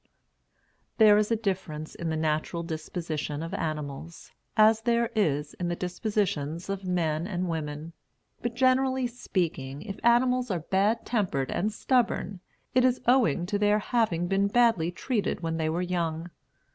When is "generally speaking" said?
8.55-9.83